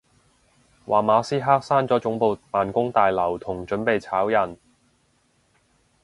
[0.87, 4.57] 話馬斯克閂咗總部辦公大樓同準備炒人